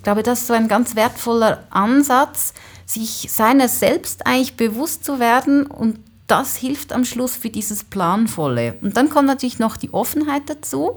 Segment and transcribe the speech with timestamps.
[0.00, 2.54] Ich glaube, das ist so ein ganz wertvoller Ansatz,
[2.86, 8.78] sich seiner selbst eigentlich bewusst zu werden und das hilft am Schluss für dieses Planvolle.
[8.80, 10.96] Und dann kommt natürlich noch die Offenheit dazu,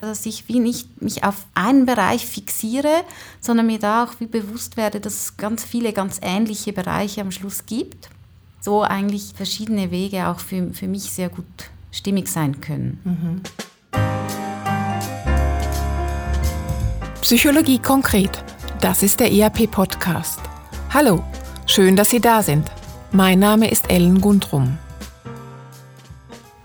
[0.00, 3.04] dass ich wie nicht mich auf einen Bereich fixiere,
[3.38, 7.30] sondern mir da auch wie bewusst werde, dass es ganz viele ganz ähnliche Bereiche am
[7.30, 8.08] Schluss gibt.
[8.62, 11.44] So eigentlich verschiedene Wege auch für, für mich sehr gut
[11.92, 12.98] stimmig sein können.
[13.04, 13.42] Mhm.
[17.22, 18.44] Psychologie konkret.
[18.80, 20.40] Das ist der ERP-Podcast.
[20.94, 21.24] Hallo,
[21.66, 22.70] schön, dass Sie da sind.
[23.10, 24.78] Mein Name ist Ellen Gundrum.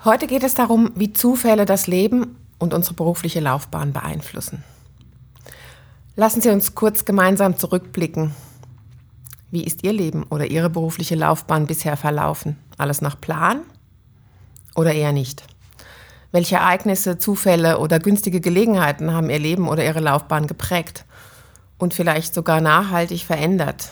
[0.05, 4.63] Heute geht es darum, wie Zufälle das Leben und unsere berufliche Laufbahn beeinflussen.
[6.15, 8.35] Lassen Sie uns kurz gemeinsam zurückblicken.
[9.49, 12.57] Wie ist Ihr Leben oder Ihre berufliche Laufbahn bisher verlaufen?
[12.77, 13.61] Alles nach Plan
[14.75, 15.43] oder eher nicht?
[16.33, 21.05] Welche Ereignisse, Zufälle oder günstige Gelegenheiten haben Ihr Leben oder Ihre Laufbahn geprägt
[21.77, 23.91] und vielleicht sogar nachhaltig verändert?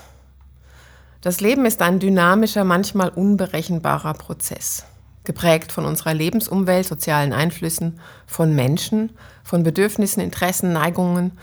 [1.22, 4.88] Das Leben ist ein dynamischer, manchmal unberechenbarer Prozess
[5.24, 9.12] geprägt von unserer Lebensumwelt, sozialen Einflüssen, von Menschen,
[9.44, 11.34] von Bedürfnissen, Interessen, Neigungen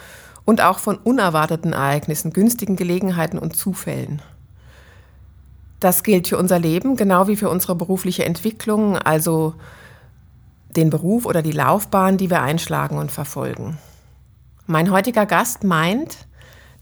[0.44, 4.20] und auch von unerwarteten Ereignissen, günstigen Gelegenheiten und Zufällen.
[5.78, 9.54] Das gilt für unser Leben genau wie für unsere berufliche Entwicklung, also
[10.78, 13.78] den Beruf oder die Laufbahn, die wir einschlagen und verfolgen.
[14.66, 16.28] Mein heutiger Gast meint,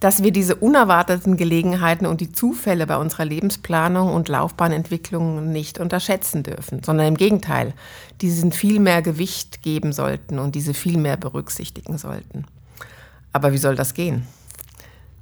[0.00, 6.42] dass wir diese unerwarteten Gelegenheiten und die Zufälle bei unserer Lebensplanung und Laufbahnentwicklung nicht unterschätzen
[6.42, 7.72] dürfen, sondern im Gegenteil,
[8.20, 12.44] diesen viel mehr Gewicht geben sollten und diese viel mehr berücksichtigen sollten.
[13.33, 14.27] Aber wie soll das gehen?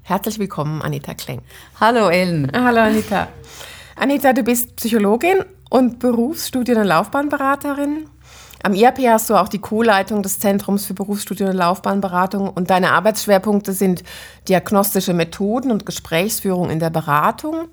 [0.02, 1.42] Herzlich willkommen, Anita Kleng.
[1.80, 2.50] Hallo, Ellen.
[2.52, 3.28] Hallo, Anita.
[3.94, 8.06] Anita, du bist Psychologin und Berufsstudien- und Laufbahnberaterin.
[8.64, 12.92] Am IAP hast du auch die Co-Leitung des Zentrums für Berufsstudien und Laufbahnberatung und deine
[12.92, 14.02] Arbeitsschwerpunkte sind
[14.48, 17.68] diagnostische Methoden und Gesprächsführung in der Beratung.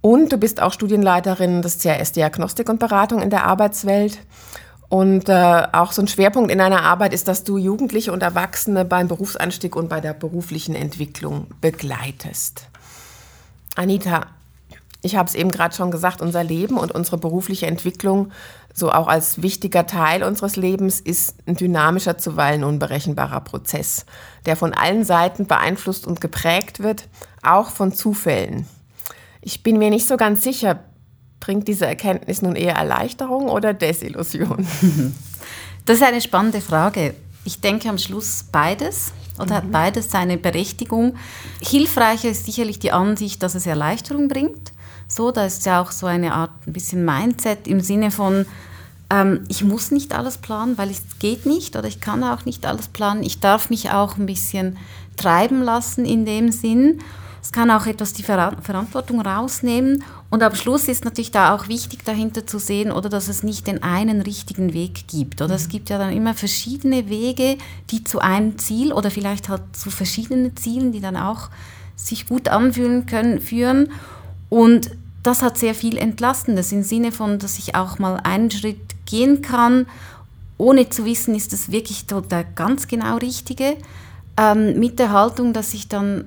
[0.00, 4.16] Und du bist auch Studienleiterin des CRS Diagnostik und Beratung in der Arbeitswelt.
[4.88, 8.86] Und äh, auch so ein Schwerpunkt in deiner Arbeit ist, dass du Jugendliche und Erwachsene
[8.86, 12.68] beim Berufsanstieg und bei der beruflichen Entwicklung begleitest.
[13.76, 14.22] Anita,
[15.04, 18.32] ich habe es eben gerade schon gesagt, unser Leben und unsere berufliche Entwicklung,
[18.74, 24.04] so auch als wichtiger Teil unseres Lebens, ist ein dynamischer, zuweilen unberechenbarer Prozess,
[24.46, 27.08] der von allen Seiten beeinflusst und geprägt wird,
[27.42, 28.66] auch von Zufällen.
[29.40, 30.80] Ich bin mir nicht so ganz sicher,
[31.38, 34.66] bringt diese Erkenntnis nun eher Erleichterung oder Desillusion?
[35.86, 37.14] Das ist eine spannende Frage.
[37.44, 39.54] Ich denke am Schluss beides oder mhm.
[39.56, 41.16] hat beides seine Berechtigung.
[41.60, 44.72] Hilfreicher ist sicherlich die Ansicht, dass es Erleichterung bringt
[45.08, 45.30] so.
[45.30, 48.46] Da ist ja auch so eine Art ein bisschen Mindset im Sinne von,
[49.10, 52.66] ähm, ich muss nicht alles planen, weil es geht nicht oder ich kann auch nicht
[52.66, 53.22] alles planen.
[53.22, 54.76] Ich darf mich auch ein bisschen
[55.16, 57.00] treiben lassen in dem Sinn.
[57.44, 60.02] Es kann auch etwas die Ver Verantwortung rausnehmen.
[60.30, 63.66] Und am Schluss ist natürlich da auch wichtig dahinter zu sehen, oder dass es nicht
[63.66, 65.42] den einen richtigen Weg gibt.
[65.42, 65.72] Oder es mhm.
[65.72, 67.58] gibt ja dann immer verschiedene Wege,
[67.90, 71.50] die zu einem Ziel oder vielleicht halt zu verschiedenen Zielen, die dann auch
[71.96, 73.90] sich gut anfühlen können, führen.
[74.54, 74.92] Und
[75.24, 79.42] das hat sehr viel Entlastendes im Sinne von, dass ich auch mal einen Schritt gehen
[79.42, 79.86] kann,
[80.58, 83.76] ohne zu wissen, ist das wirklich der ganz genau Richtige,
[84.36, 86.26] ähm, mit der Haltung, dass ich dann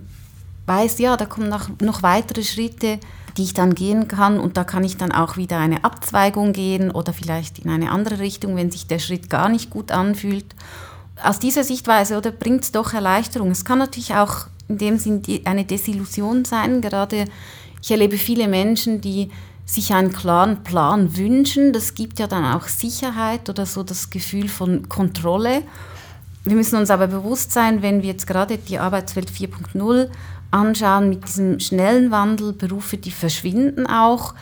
[0.65, 2.99] weiß, ja, da kommen noch, noch weitere Schritte,
[3.37, 6.91] die ich dann gehen kann und da kann ich dann auch wieder eine Abzweigung gehen
[6.91, 10.53] oder vielleicht in eine andere Richtung, wenn sich der Schritt gar nicht gut anfühlt.
[11.23, 13.51] Aus dieser Sichtweise oder bringt es doch Erleichterung.
[13.51, 17.23] Es kann natürlich auch in dem Sinn eine Desillusion sein, gerade
[17.87, 19.29] ich erlebe viele Menschen, die
[19.65, 21.71] sich einen klaren Plan wünschen.
[21.71, 25.61] Das gibt ja dann auch Sicherheit oder so das Gefühl von Kontrolle.
[26.43, 30.09] Wir müssen uns aber bewusst sein, wenn wir jetzt gerade die Arbeitswelt 4.0
[30.51, 34.33] anschauen, mit diesem schnellen Wandel, Berufe, die verschwinden auch,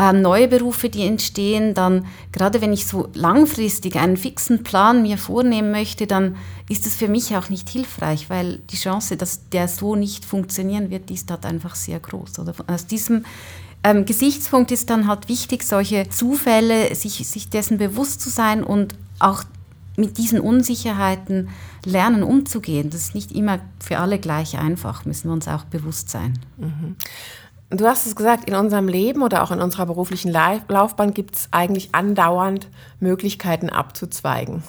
[0.00, 5.18] ähm, neue Berufe, die entstehen, dann gerade wenn ich so langfristig einen fixen Plan mir
[5.18, 6.34] vornehmen möchte, dann
[6.68, 10.90] ist es für mich auch nicht hilfreich, weil die Chance, dass der so nicht funktionieren
[10.90, 12.38] wird, die ist halt einfach sehr groß.
[12.40, 13.24] Oder aus diesem
[13.84, 18.94] ähm, Gesichtspunkt ist dann halt wichtig, solche Zufälle, sich, sich dessen bewusst zu sein und
[19.18, 19.44] auch
[19.96, 21.48] mit diesen Unsicherheiten
[21.84, 22.90] lernen umzugehen.
[22.90, 26.38] Das ist nicht immer für alle gleich einfach, müssen wir uns auch bewusst sein.
[26.56, 26.96] Mhm.
[27.70, 31.48] Du hast es gesagt, in unserem Leben oder auch in unserer beruflichen Laufbahn gibt es
[31.50, 32.68] eigentlich andauernd
[33.00, 34.62] Möglichkeiten abzuzweigen.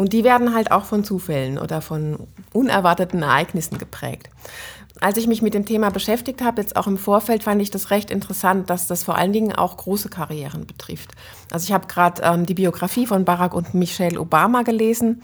[0.00, 4.30] Und die werden halt auch von Zufällen oder von unerwarteten Ereignissen geprägt.
[4.98, 7.90] Als ich mich mit dem Thema beschäftigt habe, jetzt auch im Vorfeld, fand ich das
[7.90, 11.10] recht interessant, dass das vor allen Dingen auch große Karrieren betrifft.
[11.50, 15.20] Also ich habe gerade ähm, die Biografie von Barack und Michelle Obama gelesen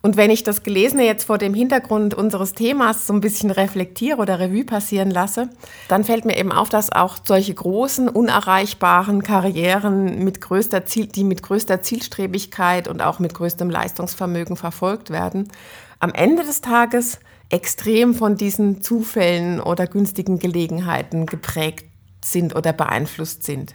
[0.00, 4.18] Und wenn ich das Gelesene jetzt vor dem Hintergrund unseres Themas so ein bisschen reflektiere
[4.18, 5.50] oder Revue passieren lasse,
[5.88, 11.24] dann fällt mir eben auf, dass auch solche großen, unerreichbaren Karrieren, mit größter Ziel, die
[11.24, 15.48] mit größter Zielstrebigkeit und auch mit größtem Leistungsvermögen verfolgt werden,
[15.98, 17.18] am Ende des Tages
[17.48, 21.86] extrem von diesen Zufällen oder günstigen Gelegenheiten geprägt
[22.24, 23.74] sind oder beeinflusst sind.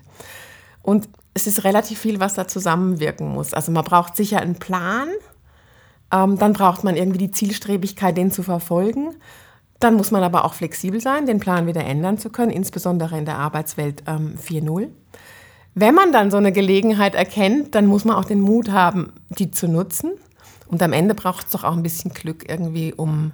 [0.82, 3.54] Und es ist relativ viel, was da zusammenwirken muss.
[3.54, 5.08] Also man braucht sicher einen Plan,
[6.14, 9.16] ähm, dann braucht man irgendwie die Zielstrebigkeit, den zu verfolgen.
[9.80, 13.26] Dann muss man aber auch flexibel sein, den Plan wieder ändern zu können, insbesondere in
[13.26, 14.90] der Arbeitswelt ähm, 4.0.
[15.76, 19.50] Wenn man dann so eine Gelegenheit erkennt, dann muss man auch den Mut haben, die
[19.50, 20.12] zu nutzen.
[20.68, 23.34] Und am Ende braucht es doch auch ein bisschen Glück irgendwie, um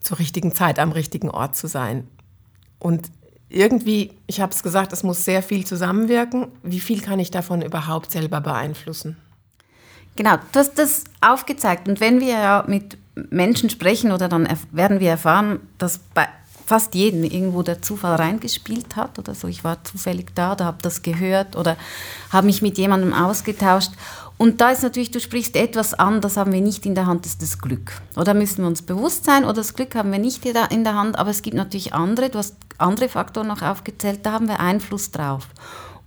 [0.00, 2.06] zur richtigen Zeit am richtigen Ort zu sein.
[2.78, 3.10] Und
[3.48, 6.46] irgendwie, ich habe es gesagt, es muss sehr viel zusammenwirken.
[6.62, 9.16] Wie viel kann ich davon überhaupt selber beeinflussen?
[10.18, 11.86] Genau, du hast das aufgezeigt.
[11.86, 12.98] Und wenn wir ja mit
[13.30, 16.26] Menschen sprechen oder dann werden wir erfahren, dass bei
[16.66, 19.46] fast jedem irgendwo der Zufall reingespielt hat oder so.
[19.46, 21.76] Ich war zufällig da oder habe das gehört oder
[22.32, 23.92] habe mich mit jemandem ausgetauscht.
[24.38, 27.24] Und da ist natürlich, du sprichst etwas an, das haben wir nicht in der Hand,
[27.24, 27.92] das ist das Glück.
[28.16, 31.16] Oder müssen wir uns bewusst sein, oder das Glück haben wir nicht in der Hand,
[31.16, 35.12] aber es gibt natürlich andere, du hast andere Faktoren noch aufgezählt, da haben wir Einfluss
[35.12, 35.46] drauf.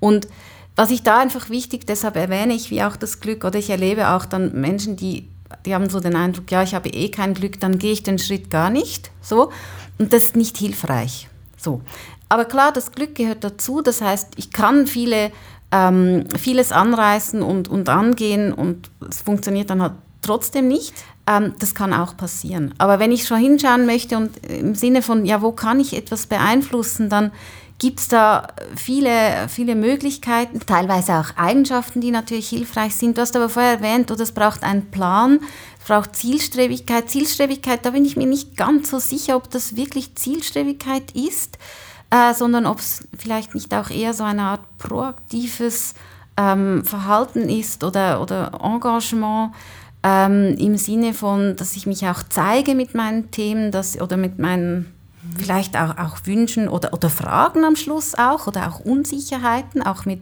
[0.01, 0.27] Und
[0.75, 4.09] was ich da einfach wichtig, deshalb erwähne ich wie auch das Glück, oder ich erlebe
[4.09, 5.27] auch dann Menschen, die,
[5.65, 8.19] die haben so den Eindruck, ja, ich habe eh kein Glück, dann gehe ich den
[8.19, 9.11] Schritt gar nicht.
[9.21, 9.51] So.
[9.99, 11.27] Und das ist nicht hilfreich.
[11.57, 11.81] So.
[12.29, 13.81] Aber klar, das Glück gehört dazu.
[13.81, 15.31] Das heißt, ich kann viele,
[15.71, 20.93] ähm, vieles anreißen und, und angehen und es funktioniert dann halt trotzdem nicht.
[21.27, 22.73] Ähm, das kann auch passieren.
[22.77, 26.25] Aber wenn ich schon hinschauen möchte und im Sinne von, ja, wo kann ich etwas
[26.25, 27.31] beeinflussen, dann
[27.81, 28.45] gibt es da
[28.75, 33.17] viele, viele Möglichkeiten, teilweise auch Eigenschaften, die natürlich hilfreich sind.
[33.17, 35.39] Du hast aber vorher erwähnt, oder es braucht einen Plan,
[35.79, 37.09] es braucht Zielstrebigkeit.
[37.09, 41.57] Zielstrebigkeit, da bin ich mir nicht ganz so sicher, ob das wirklich Zielstrebigkeit ist,
[42.11, 45.95] äh, sondern ob es vielleicht nicht auch eher so eine Art proaktives
[46.37, 49.55] ähm, Verhalten ist oder, oder Engagement.
[50.03, 54.37] Ähm, im Sinne von, dass ich mich auch zeige mit meinen Themen dass, oder mit
[54.37, 54.93] meinen
[55.37, 60.21] vielleicht auch, auch Wünschen oder, oder Fragen am Schluss auch oder auch Unsicherheiten, auch mit,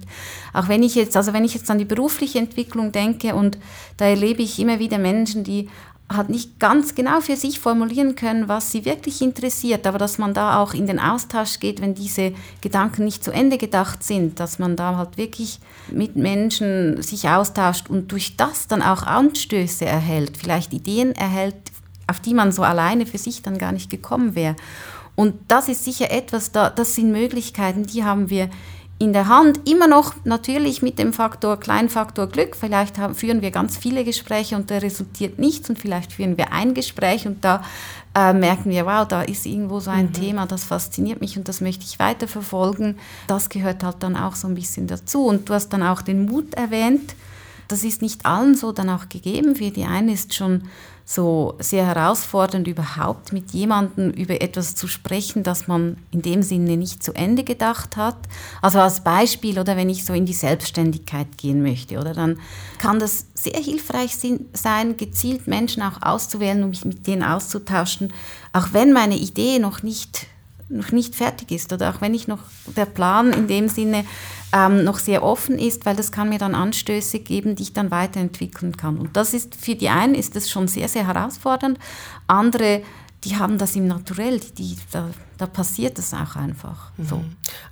[0.54, 3.58] auch wenn ich jetzt, also wenn ich jetzt an die berufliche Entwicklung denke und
[3.98, 5.70] da erlebe ich immer wieder Menschen, die
[6.12, 10.34] halt nicht ganz genau für sich formulieren können, was sie wirklich interessiert, aber dass man
[10.34, 14.58] da auch in den Austausch geht, wenn diese Gedanken nicht zu Ende gedacht sind, dass
[14.58, 15.60] man da halt wirklich
[15.92, 21.56] mit Menschen sich austauscht und durch das dann auch Anstöße erhält, vielleicht Ideen erhält,
[22.10, 24.56] auf die man so alleine für sich dann gar nicht gekommen wäre.
[25.16, 28.50] Und das ist sicher etwas, da, das sind Möglichkeiten, die haben wir
[29.00, 29.68] in der Hand.
[29.68, 32.56] Immer noch natürlich mit dem Faktor, Kleinfaktor Glück.
[32.56, 36.52] Vielleicht haben, führen wir ganz viele Gespräche und da resultiert nichts und vielleicht führen wir
[36.52, 37.64] ein Gespräch und da
[38.14, 40.14] äh, merken wir, wow, da ist irgendwo so ein mhm.
[40.14, 42.98] Thema, das fasziniert mich und das möchte ich weiterverfolgen.
[43.28, 45.26] Das gehört halt dann auch so ein bisschen dazu.
[45.26, 47.16] Und du hast dann auch den Mut erwähnt.
[47.70, 49.56] Das ist nicht allen so dann auch gegeben.
[49.56, 50.64] Für die einen ist schon
[51.10, 56.78] so sehr herausfordernd, überhaupt mit jemandem über etwas zu sprechen, das man in dem Sinne
[56.78, 58.16] nicht zu Ende gedacht hat.
[58.62, 62.38] Also als Beispiel oder wenn ich so in die Selbstständigkeit gehen möchte, oder dann
[62.78, 64.18] kann das sehr hilfreich
[64.54, 68.14] sein, gezielt Menschen auch auszuwählen, um mich mit denen auszutauschen,
[68.54, 70.28] auch wenn meine Idee noch nicht
[70.70, 72.40] noch nicht fertig ist oder auch wenn ich noch
[72.76, 74.06] der Plan in dem Sinne
[74.54, 77.92] ähm, noch sehr offen ist, weil das kann mir dann Anstöße geben, die ich dann
[77.92, 78.98] weiterentwickeln kann.
[78.98, 81.78] Und das ist für die einen ist das schon sehr, sehr herausfordernd.
[82.28, 82.84] Andere,
[83.24, 86.92] die haben das im Naturell, die, die da, da, passiert das auch einfach.
[86.98, 87.06] Mhm.
[87.06, 87.24] So.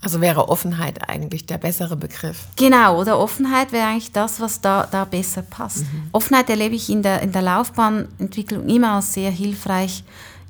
[0.02, 2.46] Also wäre Offenheit eigentlich der bessere Begriff?
[2.56, 5.82] Genau, oder Offenheit wäre eigentlich das, was da, da besser passt.
[5.82, 6.10] Mhm.
[6.12, 10.04] Offenheit erlebe ich in der, in der Laufbahnentwicklung immer als sehr hilfreich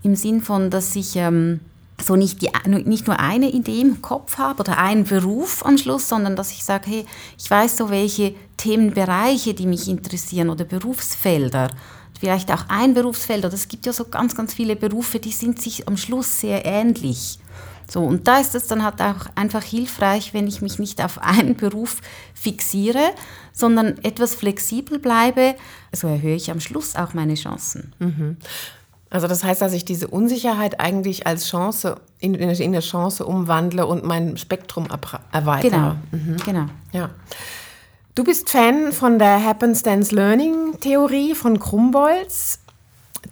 [0.03, 1.15] im Sinn von, dass ich...
[1.17, 1.59] Ähm,
[2.01, 6.07] so nicht, die, nicht nur eine Idee im Kopf habe oder einen Beruf am Schluss,
[6.07, 7.05] sondern dass ich sage, hey,
[7.37, 11.69] ich weiß so, welche Themenbereiche, die mich interessieren oder Berufsfelder.
[12.19, 15.61] Vielleicht auch ein Berufsfeld oder es gibt ja so ganz, ganz viele Berufe, die sind
[15.61, 17.39] sich am Schluss sehr ähnlich.
[17.89, 21.19] So, und da ist es dann halt auch einfach hilfreich, wenn ich mich nicht auf
[21.19, 22.01] einen Beruf
[22.33, 23.11] fixiere,
[23.53, 25.55] sondern etwas flexibel bleibe.
[25.93, 27.93] So erhöhe ich am Schluss auch meine Chancen.
[27.99, 28.37] Mhm.
[29.09, 33.85] Also das heißt, dass ich diese Unsicherheit eigentlich als Chance in, in eine Chance umwandle
[33.85, 34.87] und mein Spektrum
[35.31, 35.69] erweitere.
[35.69, 36.37] Genau, mhm.
[36.45, 36.65] genau.
[36.91, 37.09] Ja.
[38.15, 42.59] Du bist Fan von der Happenstance Learning Theorie von Krumbolz,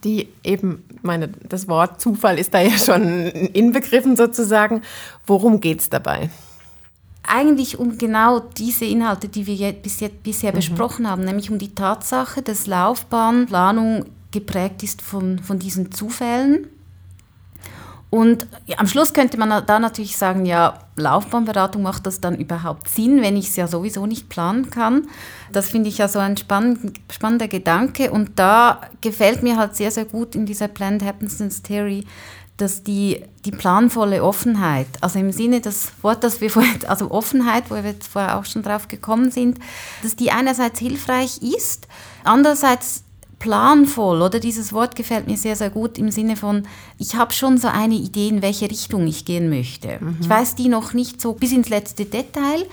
[0.03, 4.81] die eben, meine, das Wort Zufall ist da ja schon inbegriffen sozusagen.
[5.25, 6.29] Worum geht es dabei?
[7.27, 10.57] eigentlich um genau diese Inhalte, die wir bis jetzt, bisher mhm.
[10.57, 14.05] besprochen haben, nämlich um die Tatsache, dass Laufbahnplanung
[14.35, 16.67] geprägt ist von, von diesen Zufällen.
[18.09, 23.21] Und am Schluss könnte man da natürlich sagen, ja, Laufbahnberatung macht das dann überhaupt Sinn,
[23.21, 25.07] wenn ich es ja sowieso nicht planen kann.
[25.51, 28.11] Das finde ich ja so ein spannend, spannender Gedanke.
[28.11, 32.05] Und da gefällt mir halt sehr, sehr gut in dieser Planned Happenstance Theory,
[32.57, 37.65] dass die, die planvolle Offenheit, also im Sinne des Wort, das wir vorher, also Offenheit,
[37.69, 39.59] wo wir jetzt vorher auch schon drauf gekommen sind,
[40.03, 41.87] dass die einerseits hilfreich ist,
[42.23, 43.04] andererseits
[43.45, 46.63] planvoll, oder dieses Wort gefällt mir sehr, sehr gut im Sinne von,
[46.97, 49.99] ich habe schon so eine Idee, in welche Richtung ich gehen möchte.
[50.01, 50.17] Mhm.
[50.19, 52.65] Ich weiß die noch nicht so bis ins letzte Detail,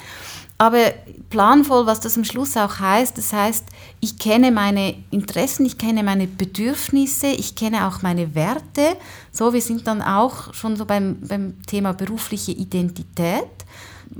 [0.57, 0.95] aber
[1.29, 3.67] planvoll, was das am Schluss auch heißt, das heißt,
[4.01, 8.97] ich kenne meine Interessen, ich kenne meine Bedürfnisse, ich kenne auch meine Werte.
[9.31, 13.51] So, wir sind dann auch schon so beim, beim Thema berufliche Identität.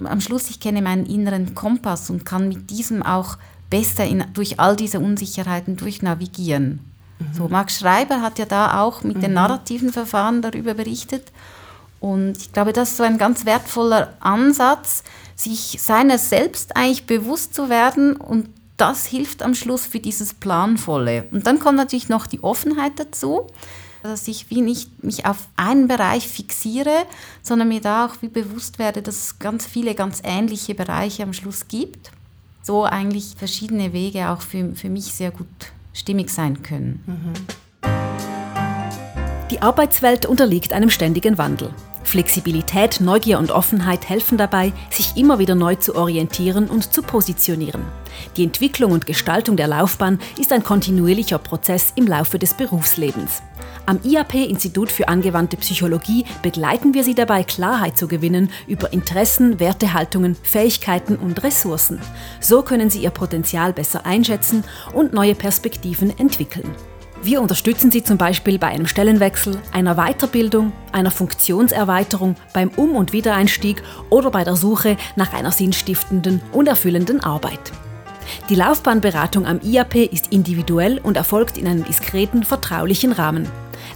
[0.05, 3.39] Am Schluss, ich kenne meinen inneren Kompass und kann mit diesem auch
[3.73, 6.81] besser in, durch all diese Unsicherheiten durchnavigieren.
[7.19, 7.35] Mhm.
[7.35, 9.21] So, Max Schreiber hat ja da auch mit mhm.
[9.23, 11.33] den narrativen Verfahren darüber berichtet.
[11.99, 15.05] Und ich glaube, das ist so ein ganz wertvoller Ansatz,
[15.37, 21.25] sich seiner selbst eigentlich bewusst zu werden und das hilft am Schluss für dieses Planvolle.
[21.31, 23.47] Und dann kommt natürlich noch die Offenheit dazu,
[24.03, 27.07] dass ich wie nicht mich auf einen Bereich fixiere,
[27.43, 31.33] sondern mir da auch wie bewusst werde, dass es ganz viele ganz ähnliche Bereiche am
[31.33, 32.11] Schluss gibt.
[32.63, 35.49] So eigentlich verschiedene Wege auch für, für mich sehr gut
[35.93, 37.03] stimmig sein können.
[37.07, 37.33] Mhm.
[39.53, 41.75] Die Arbeitswelt unterliegt einem ständigen Wandel.
[42.05, 47.85] Flexibilität, Neugier und Offenheit helfen dabei, sich immer wieder neu zu orientieren und zu positionieren.
[48.39, 53.43] Die Entwicklung und Gestaltung der Laufbahn ist ein kontinuierlicher Prozess im Laufe des Berufslebens.
[53.85, 59.61] Am IAP Institut für angewandte Psychologie begleiten wir Sie dabei, Klarheit zu gewinnen über Interessen,
[59.61, 62.01] Wertehaltungen, Fähigkeiten und Ressourcen.
[62.41, 66.75] So können Sie Ihr Potenzial besser einschätzen und neue Perspektiven entwickeln.
[67.25, 73.13] Wir unterstützen Sie zum Beispiel bei einem Stellenwechsel, einer Weiterbildung, einer Funktionserweiterung, beim Um- und
[73.13, 77.61] Wiedereinstieg oder bei der Suche nach einer sinnstiftenden und erfüllenden Arbeit.
[78.49, 83.49] Die Laufbahnberatung am IAP ist individuell und erfolgt in einem diskreten, vertraulichen Rahmen.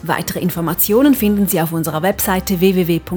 [0.05, 3.09] Weitere Informationen finden Sie auf unserer Webseite www.zaw.ch/iap.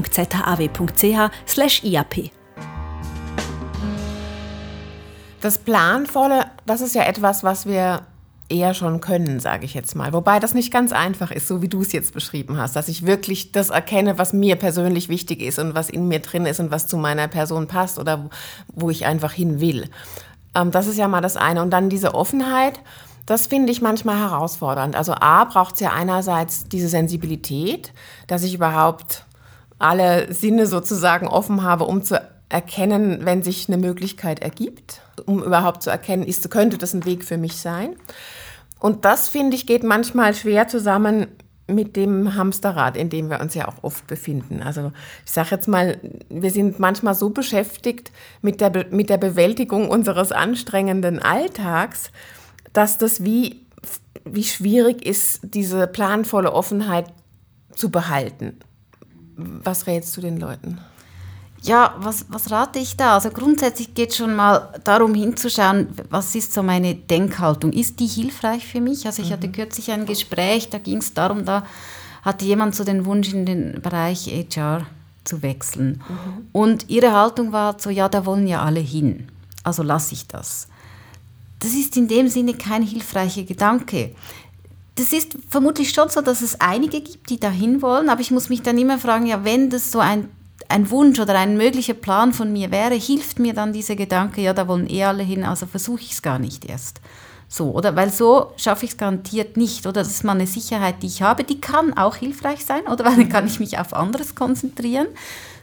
[5.42, 8.02] Das Planvolle, das ist ja etwas, was wir
[8.50, 10.12] eher schon können, sage ich jetzt mal.
[10.12, 13.06] Wobei das nicht ganz einfach ist, so wie du es jetzt beschrieben hast, dass ich
[13.06, 16.72] wirklich das erkenne, was mir persönlich wichtig ist und was in mir drin ist und
[16.72, 18.30] was zu meiner Person passt oder
[18.68, 19.90] wo ich einfach hin will.
[20.56, 21.62] Ähm, das ist ja mal das eine.
[21.62, 22.80] Und dann diese Offenheit,
[23.26, 24.96] das finde ich manchmal herausfordernd.
[24.96, 27.94] Also A braucht es ja einerseits diese Sensibilität,
[28.28, 29.26] dass ich überhaupt
[29.78, 35.84] alle Sinne sozusagen offen habe, um zu erkennen, wenn sich eine Möglichkeit ergibt, um überhaupt
[35.84, 37.96] zu erkennen, ist, könnte das ein Weg für mich sein.
[38.80, 41.28] Und das, finde ich, geht manchmal schwer zusammen
[41.68, 44.62] mit dem Hamsterrad, in dem wir uns ja auch oft befinden.
[44.62, 44.92] Also
[45.26, 50.32] ich sage jetzt mal, wir sind manchmal so beschäftigt mit der, mit der Bewältigung unseres
[50.32, 52.12] anstrengenden Alltags,
[52.74, 53.66] dass das wie,
[54.26, 57.06] wie schwierig ist, diese planvolle Offenheit
[57.74, 58.58] zu behalten.
[59.36, 60.80] Was rätst du den Leuten?
[61.62, 63.16] Ja, was, was rate ich da?
[63.16, 67.74] Also grundsätzlich geht es schon mal darum hinzuschauen, was ist so meine Denkhaltung?
[67.74, 69.06] Ist die hilfreich für mich?
[69.06, 69.34] Also ich mhm.
[69.34, 71.66] hatte kürzlich ein Gespräch, da ging es darum, da
[72.22, 74.86] hatte jemand so den Wunsch in den Bereich HR
[75.26, 76.02] zu wechseln.
[76.08, 76.48] Mhm.
[76.54, 79.28] Und ihre Haltung war so, ja, da wollen ja alle hin.
[79.64, 80.68] Also lasse ich das.
[81.60, 84.16] Das ist in dem Sinne kein hilfreicher Gedanke.
[84.96, 88.50] Das ist vermutlich schon so, dass es einige gibt, die dahin wollen, aber ich muss
[88.50, 90.30] mich dann immer fragen, ja, wenn das so ein
[90.70, 94.54] ein Wunsch oder ein möglicher Plan von mir wäre, hilft mir dann dieser Gedanke, ja,
[94.54, 97.02] da wollen eh alle hin, also versuche ich es gar nicht erst.
[97.52, 97.96] So, oder?
[97.96, 99.88] Weil so schaffe ich es garantiert nicht.
[99.88, 103.04] Oder das ist mal eine Sicherheit, die ich habe, die kann auch hilfreich sein, oder?
[103.06, 105.08] Weil dann kann ich mich auf anderes konzentrieren.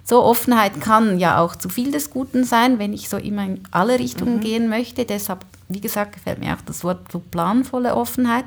[0.03, 3.63] So, Offenheit kann ja auch zu viel des Guten sein, wenn ich so immer in
[3.71, 4.41] alle Richtungen mhm.
[4.41, 5.05] gehen möchte.
[5.05, 8.47] Deshalb, wie gesagt, gefällt mir auch das Wort so planvolle Offenheit.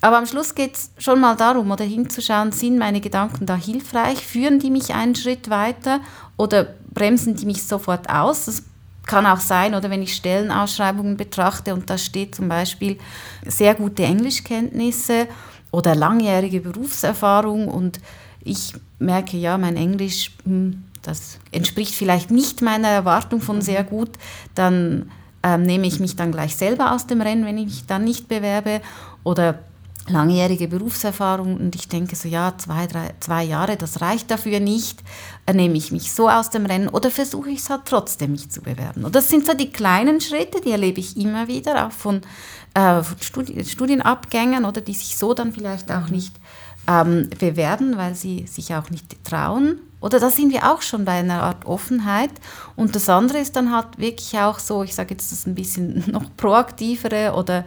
[0.00, 4.24] Aber am Schluss geht es schon mal darum, oder hinzuschauen, sind meine Gedanken da hilfreich,
[4.24, 6.00] führen die mich einen Schritt weiter?
[6.36, 8.46] Oder bremsen die mich sofort aus?
[8.46, 8.62] Das
[9.06, 12.98] kann auch sein, oder wenn ich Stellenausschreibungen betrachte und da steht zum Beispiel
[13.46, 15.26] sehr gute Englischkenntnisse
[15.70, 18.00] oder langjährige Berufserfahrung und
[18.42, 24.10] ich merke, ja, mein Englisch, hm, das entspricht vielleicht nicht meiner Erwartung von sehr gut,
[24.54, 25.10] dann
[25.42, 28.28] ähm, nehme ich mich dann gleich selber aus dem Rennen, wenn ich mich dann nicht
[28.28, 28.80] bewerbe.
[29.24, 29.58] Oder
[30.10, 35.02] langjährige Berufserfahrung und ich denke so, ja, zwei, drei, zwei Jahre, das reicht dafür nicht.
[35.52, 38.60] Nehme ich mich so aus dem Rennen oder versuche ich es halt trotzdem, mich zu
[38.60, 39.04] bewerben.
[39.04, 42.20] Und das sind so die kleinen Schritte, die erlebe ich immer wieder, auch von,
[42.74, 46.34] äh, von Studi Studienabgängern oder die sich so dann vielleicht auch nicht
[46.88, 49.80] ähm, bewerben, weil sie sich auch nicht trauen.
[50.00, 52.30] Oder da sind wir auch schon bei einer Art Offenheit.
[52.74, 56.04] Und das andere ist dann halt wirklich auch so, ich sage jetzt das ein bisschen
[56.10, 57.64] noch proaktivere oder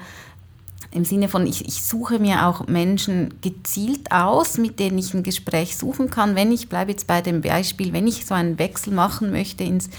[0.93, 5.23] im Sinne von, ich, ich suche mir auch Menschen gezielt aus, mit denen ich ein
[5.23, 6.35] Gespräch suchen kann.
[6.35, 9.89] Wenn ich, bleibe jetzt bei dem Beispiel, wenn ich so einen Wechsel machen möchte ins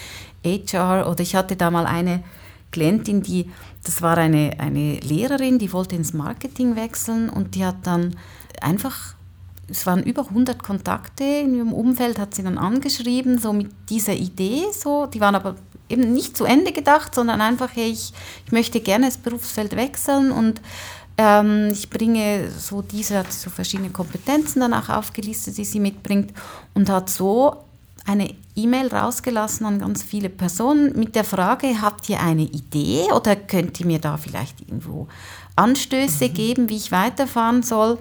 [0.44, 2.22] HR oder ich hatte da mal eine
[2.70, 3.50] Klientin, die,
[3.82, 8.16] das war eine, eine Lehrerin, die wollte ins Marketing wechseln und die hat dann
[8.60, 9.14] einfach
[9.66, 14.12] es waren über 100 Kontakte in ihrem Umfeld, hat sie dann angeschrieben, so mit dieser
[14.12, 15.56] Idee, so, die waren aber
[15.88, 18.12] eben nicht zu Ende gedacht, sondern einfach, hey, ich,
[18.46, 20.60] ich möchte gerne das Berufsfeld wechseln und
[21.16, 26.32] ähm, ich bringe so diese, hat so verschiedene Kompetenzen dann auch aufgelistet, die sie mitbringt
[26.74, 27.64] und hat so
[28.06, 33.34] eine E-Mail rausgelassen an ganz viele Personen mit der Frage, habt ihr eine Idee oder
[33.36, 35.08] könnt ihr mir da vielleicht irgendwo
[35.56, 36.34] Anstöße mhm.
[36.34, 37.98] geben, wie ich weiterfahren soll?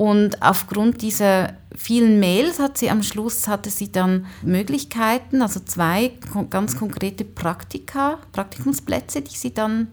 [0.00, 6.12] Und aufgrund dieser vielen Mails hat sie am Schluss hatte sie dann Möglichkeiten, also zwei
[6.48, 9.88] ganz konkrete Praktika, Praktikumsplätze, die sie dann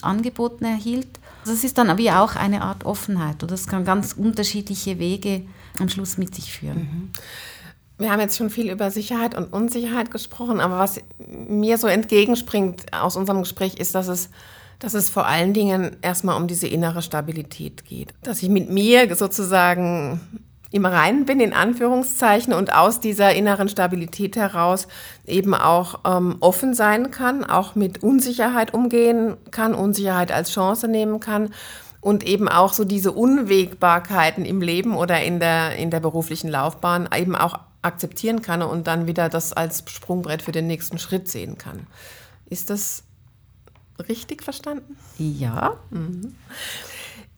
[0.00, 1.06] angeboten erhielt.
[1.44, 5.42] Das ist dann wie auch eine Art Offenheit oder das kann ganz unterschiedliche Wege
[5.78, 6.78] am Schluss mit sich führen.
[6.78, 7.10] Mhm.
[7.98, 12.92] Wir haben jetzt schon viel über Sicherheit und Unsicherheit gesprochen, aber was mir so entgegenspringt
[12.92, 14.28] aus unserem Gespräch ist, dass es
[14.82, 18.14] dass es vor allen Dingen erstmal um diese innere Stabilität geht.
[18.22, 20.20] Dass ich mit mir sozusagen
[20.72, 24.88] im Reinen bin, in Anführungszeichen, und aus dieser inneren Stabilität heraus
[25.24, 31.20] eben auch ähm, offen sein kann, auch mit Unsicherheit umgehen kann, Unsicherheit als Chance nehmen
[31.20, 31.50] kann
[32.00, 37.08] und eben auch so diese Unwägbarkeiten im Leben oder in der, in der beruflichen Laufbahn
[37.16, 41.56] eben auch akzeptieren kann und dann wieder das als Sprungbrett für den nächsten Schritt sehen
[41.56, 41.86] kann.
[42.48, 43.04] Ist das
[44.08, 44.96] richtig verstanden?
[45.18, 45.76] Ja.
[45.90, 46.34] Mhm.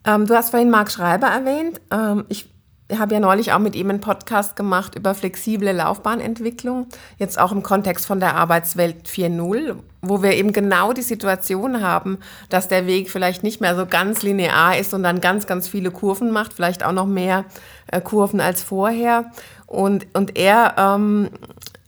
[0.04, 1.80] Ähm, du hast vorhin Marc Schreiber erwähnt.
[1.90, 2.48] Ähm, ich
[2.92, 6.86] habe ja neulich auch mit ihm einen Podcast gemacht über flexible Laufbahnentwicklung,
[7.18, 12.18] jetzt auch im Kontext von der Arbeitswelt 4.0, wo wir eben genau die Situation haben,
[12.50, 15.90] dass der Weg vielleicht nicht mehr so ganz linear ist und dann ganz, ganz viele
[15.90, 17.46] Kurven macht, vielleicht auch noch mehr
[17.86, 19.30] äh, Kurven als vorher.
[19.66, 21.30] Und, und er ähm,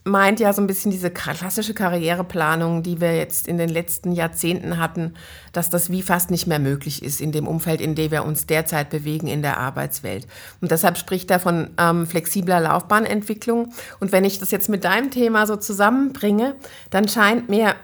[0.07, 4.77] meint ja so ein bisschen diese klassische Karriereplanung, die wir jetzt in den letzten Jahrzehnten
[4.77, 5.13] hatten,
[5.53, 8.47] dass das wie fast nicht mehr möglich ist in dem Umfeld, in dem wir uns
[8.47, 10.27] derzeit bewegen in der Arbeitswelt.
[10.61, 13.73] Und deshalb spricht er von ähm, flexibler Laufbahnentwicklung.
[13.99, 16.55] Und wenn ich das jetzt mit deinem Thema so zusammenbringe,
[16.89, 17.75] dann scheint mir,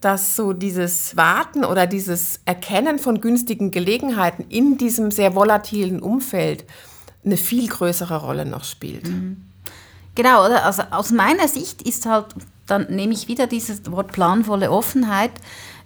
[0.00, 6.64] dass so dieses Warten oder dieses Erkennen von günstigen Gelegenheiten in diesem sehr volatilen Umfeld
[7.24, 9.08] eine viel größere Rolle noch spielt.
[9.08, 9.51] Mhm.
[10.14, 10.64] Genau, oder?
[10.64, 12.26] Also aus meiner Sicht ist halt,
[12.66, 15.32] dann nehme ich wieder dieses Wort planvolle Offenheit,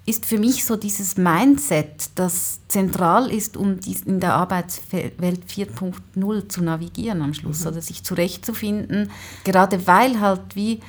[0.04, 6.62] ist für mich so dieses Mindset, das zentral ist, um in der Arbeitswelt 4.0 zu
[6.62, 7.66] navigieren am Schluss mhm.
[7.68, 9.10] oder sich zurechtzufinden.
[9.42, 10.80] Gerade weil halt wie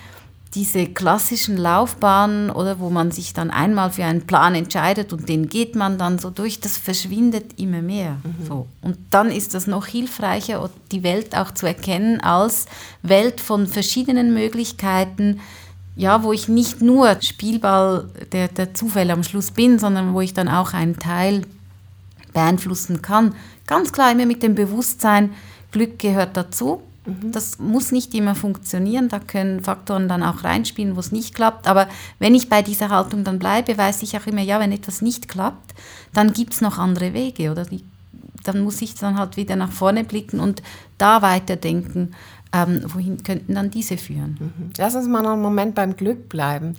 [0.56, 5.50] diese klassischen Laufbahnen oder wo man sich dann einmal für einen Plan entscheidet und den
[5.50, 8.18] geht man dann so durch, das verschwindet immer mehr.
[8.24, 8.46] Mhm.
[8.48, 8.68] So.
[8.82, 12.66] Und dann ist das noch hilfreicher, die Welt auch zu erkennen als
[13.04, 15.40] Welt von verschiedenen Möglichkeiten,
[15.96, 20.34] ja, wo ich nicht nur Spielball der, der Zufälle am Schluss bin, sondern wo ich
[20.34, 21.42] dann auch einen Teil
[22.34, 23.34] beeinflussen kann.
[23.66, 25.32] Ganz klar immer mit dem Bewusstsein,
[25.72, 27.32] Glück gehört dazu Mhm.
[27.32, 31.68] Das muss nicht immer funktionieren, da können Faktoren dann auch reinspielen, wo es nicht klappt.
[31.68, 31.88] Aber
[32.20, 35.28] wenn ich bei dieser Haltung dann bleibe, weiß ich auch immer, ja, wenn etwas nicht
[35.28, 35.74] klappt,
[36.14, 37.52] dann gibt es noch andere Wege.
[37.52, 37.84] Oder die,
[38.44, 40.62] dann muss ich dann halt wieder nach vorne blicken und
[40.98, 42.14] da weiterdenken,
[42.54, 44.38] ähm, wohin könnten dann diese führen.
[44.40, 44.72] Mhm.
[44.78, 46.76] Lass uns mal noch einen Moment beim Glück bleiben.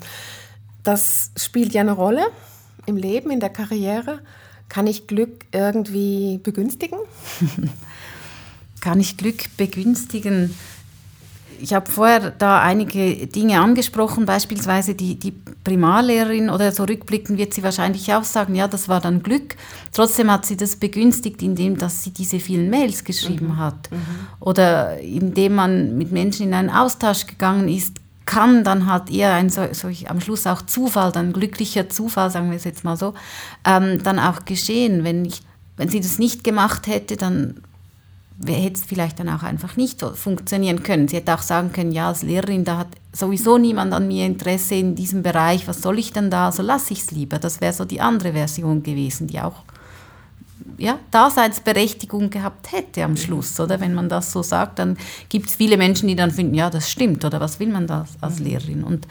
[0.83, 2.27] Das spielt ja eine Rolle
[2.87, 4.21] im Leben, in der Karriere.
[4.69, 6.99] Kann ich Glück irgendwie begünstigen?
[8.89, 10.55] kann ich Glück begünstigen?
[11.61, 17.53] Ich habe vorher da einige Dinge angesprochen, beispielsweise die, die Primarlehrerin oder so rückblickend wird
[17.53, 19.57] sie wahrscheinlich auch sagen, ja, das war dann Glück.
[19.93, 23.59] Trotzdem hat sie das begünstigt, indem dass sie diese vielen Mails geschrieben mhm.
[23.59, 23.91] hat.
[23.91, 23.99] Mhm.
[24.41, 29.51] Oder indem man mit Menschen in einen Austausch gegangen ist, kann dann halt eher ein
[29.51, 33.13] so, so, am Schluss auch Zufall, dann glücklicher Zufall, sagen wir es jetzt mal so,
[33.67, 35.05] ähm, dann auch geschehen.
[35.05, 35.43] Wenn, ich,
[35.77, 37.61] wenn sie das nicht gemacht hätte, dann
[38.47, 41.09] hätte es vielleicht dann auch einfach nicht funktionieren können.
[41.09, 44.77] Sie hätte auch sagen können, ja, als Lehrerin, da hat sowieso niemand an mir Interesse
[44.77, 47.39] in diesem Bereich, was soll ich denn da, so lasse ich es lieber.
[47.39, 49.65] Das wäre so die andere Version gewesen, die auch
[50.77, 53.81] ja, Daseinsberechtigung gehabt hätte am Schluss, oder?
[53.81, 54.97] Wenn man das so sagt, dann
[55.29, 58.07] gibt es viele Menschen, die dann finden, ja, das stimmt, oder was will man da
[58.21, 58.85] als Lehrerin?
[58.85, 59.09] Und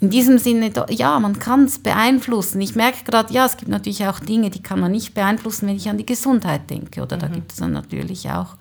[0.00, 2.60] in diesem Sinne, ja, man kann es beeinflussen.
[2.60, 5.76] Ich merke gerade, ja, es gibt natürlich auch Dinge, die kann man nicht beeinflussen, wenn
[5.76, 7.02] ich an die Gesundheit denke.
[7.02, 7.20] Oder mhm.
[7.20, 8.56] da gibt es dann natürlich auch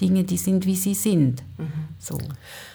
[0.00, 1.42] Dinge, die sind, wie sie sind.
[1.56, 1.72] Mhm.
[1.98, 2.18] So.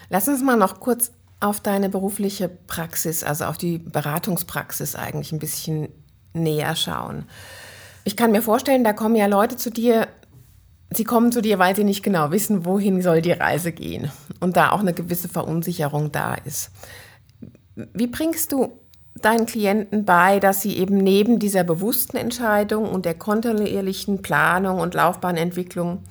[0.10, 5.40] Lass uns mal noch kurz auf deine berufliche Praxis, also auf die Beratungspraxis eigentlich ein
[5.40, 5.90] bisschen
[6.34, 7.26] näher schauen.
[8.06, 10.08] Ich kann mir vorstellen, da kommen ja Leute zu dir,
[10.92, 14.56] sie kommen zu dir, weil sie nicht genau wissen, wohin soll die Reise gehen und
[14.56, 16.72] da auch eine gewisse Verunsicherung da ist.
[17.76, 18.80] Wie bringst du
[19.16, 24.94] deinen Klienten bei, dass sie eben neben dieser bewussten Entscheidung und der kontinuierlichen Planung und
[24.94, 26.04] Laufbahnentwicklung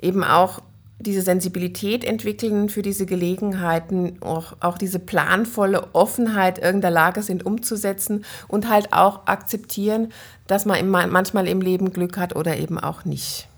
[0.00, 0.60] eben auch
[0.98, 8.24] diese Sensibilität entwickeln für diese Gelegenheiten, auch, auch diese planvolle Offenheit irgendeiner Lage sind umzusetzen
[8.48, 10.12] und halt auch akzeptieren,
[10.46, 13.48] dass man manchmal im Leben Glück hat oder eben auch nicht.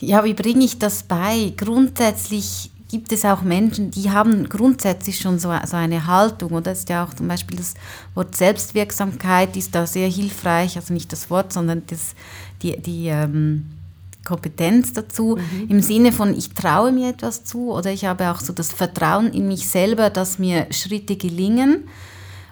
[0.00, 1.52] Ja, wie bringe ich das bei?
[1.56, 6.62] Grundsätzlich gibt es auch Menschen, die haben grundsätzlich schon so, so eine Haltung.
[6.62, 7.72] Das ist ja auch zum Beispiel das
[8.14, 10.76] Wort Selbstwirksamkeit ist da sehr hilfreich.
[10.76, 12.14] Also nicht das Wort, sondern das,
[12.60, 13.64] die, die ähm,
[14.26, 15.38] Kompetenz dazu.
[15.38, 15.70] Mhm.
[15.70, 19.32] Im Sinne von, ich traue mir etwas zu oder ich habe auch so das Vertrauen
[19.32, 21.88] in mich selber, dass mir Schritte gelingen.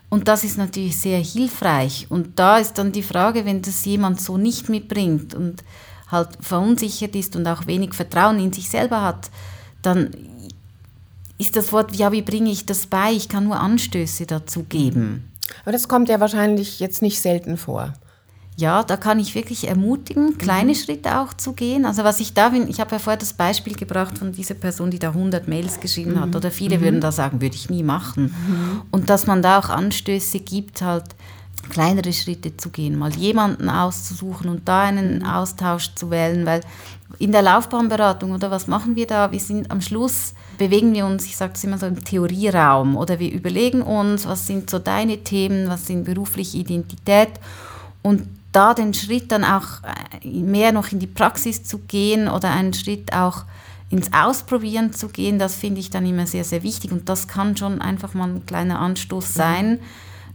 [0.09, 2.07] Und das ist natürlich sehr hilfreich.
[2.09, 5.62] Und da ist dann die Frage, wenn das jemand so nicht mitbringt und
[6.09, 9.31] halt verunsichert ist und auch wenig Vertrauen in sich selber hat,
[9.83, 10.11] dann
[11.40, 13.12] ist das Wort, ja, wie bringe ich das bei?
[13.12, 15.33] Ich kann nur Anstöße dazu geben.
[15.62, 17.94] Aber das kommt ja wahrscheinlich jetzt nicht selten vor.
[18.57, 20.74] Ja, da kann ich wirklich ermutigen, kleine mhm.
[20.76, 21.87] Schritte auch zu gehen.
[21.87, 24.90] Also was ich da bin, ich habe ja vorher das Beispiel gebracht von dieser Person,
[24.90, 26.20] die da 100 Mails geschrieben mhm.
[26.20, 26.37] hat.
[26.37, 26.83] Oder viele mhm.
[26.83, 28.24] würden da sagen, würde ich nie machen.
[28.24, 28.83] Mhm.
[28.90, 31.05] Und dass man da auch Anstöße gibt, halt
[31.70, 35.24] kleinere Schritte zu gehen, mal jemanden auszusuchen und da einen mhm.
[35.26, 36.61] Austausch zu wählen, weil
[37.18, 39.33] in der Laufbahnberatung oder was machen wir da?
[39.33, 43.18] Wir sind am Schluss, bewegen wir uns, ich sage es immer so, im Theorieraum oder?
[43.18, 47.31] Wir überlegen uns, was sind so deine Themen, was sind berufliche Identität?
[48.03, 49.83] Und da den Schritt dann auch
[50.23, 53.44] äh, mehr noch in die Praxis zu gehen oder einen Schritt auch
[53.88, 56.92] ins Ausprobieren zu gehen, das finde ich dann immer sehr, sehr wichtig.
[56.92, 59.73] Und das kann schon einfach mal ein kleiner Anstoß sein.
[59.73, 59.81] Mhm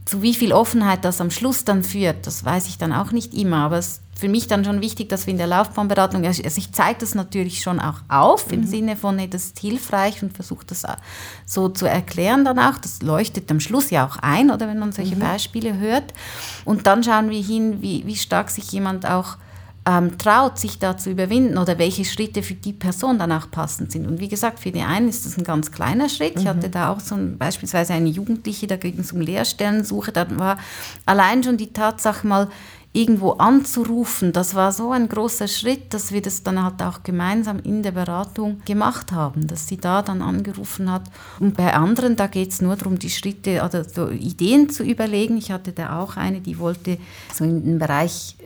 [0.06, 3.34] zu wie viel Offenheit das am Schluss dann führt, das weiß ich dann auch nicht
[3.34, 6.72] immer, aber es für mich dann schon wichtig, dass wir in der Laufbahnberatung, also ich
[6.72, 8.68] zeige das natürlich schon auch auf, im mhm.
[8.68, 10.84] Sinne von, nee, das ist hilfreich und versuche das
[11.46, 14.94] so zu erklären dann auch, das leuchtet am Schluss ja auch ein, oder wenn man
[14.94, 15.20] solche mhm.
[15.20, 16.14] Beispiele hört
[16.64, 19.38] und dann schauen wir hin, wie, wie stark sich jemand auch
[19.88, 23.92] ähm, traut, sich da zu überwinden oder welche Schritte für die Person dann auch passend
[23.92, 24.08] sind.
[24.08, 26.36] Und wie gesagt, für die einen ist das ein ganz kleiner Schritt.
[26.36, 26.42] Mhm.
[26.42, 30.26] Ich hatte da auch so ein, beispielsweise eine Jugendliche, da ging es um Lehrstellensuche, da
[30.40, 30.58] war
[31.06, 32.50] allein schon die Tatsache mal,
[32.96, 37.60] irgendwo anzurufen, das war so ein großer Schritt, dass wir das dann halt auch gemeinsam
[37.60, 41.04] in der Beratung gemacht haben, dass sie da dann angerufen hat.
[41.40, 45.38] Und bei anderen, da geht es nur darum, die Schritte oder so Ideen zu überlegen.
[45.38, 46.98] Ich hatte da auch eine, die wollte
[47.34, 48.38] so in den Bereich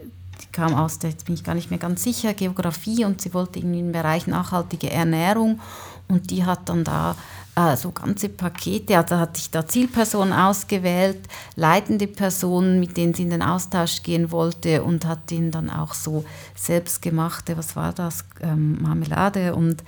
[0.52, 3.82] kam aus jetzt bin ich gar nicht mehr ganz sicher, Geografie und sie wollte irgendwie
[3.82, 5.60] im Bereich nachhaltige Ernährung
[6.08, 7.16] und die hat dann da
[7.60, 11.20] äh, so ganze Pakete, also hat sich da Zielpersonen ausgewählt,
[11.56, 15.94] leitende Personen, mit denen sie in den Austausch gehen wollte und hat ihnen dann auch
[15.94, 16.24] so
[16.56, 19.84] selbstgemachte, was war das, ähm, Marmelade und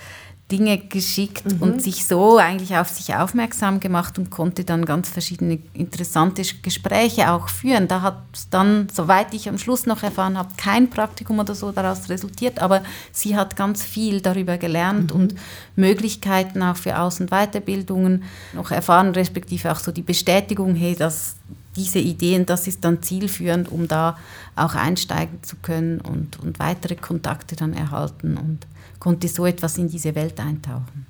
[0.52, 1.62] Dinge geschickt mhm.
[1.62, 7.32] und sich so eigentlich auf sich aufmerksam gemacht und konnte dann ganz verschiedene interessante Gespräche
[7.32, 7.88] auch führen.
[7.88, 12.10] Da hat dann, soweit ich am Schluss noch erfahren habe, kein Praktikum oder so daraus
[12.10, 15.22] resultiert, aber sie hat ganz viel darüber gelernt mhm.
[15.22, 15.36] und
[15.76, 21.38] Möglichkeiten auch für Aus- und Weiterbildungen noch erfahren, respektive auch so die Bestätigung, hey, dass
[21.76, 24.18] diese Ideen, das ist dann zielführend, um da
[24.56, 28.68] auch einsteigen zu können und, und weitere Kontakte dann erhalten und
[29.02, 31.08] konnte so etwas in diese Welt eintauchen.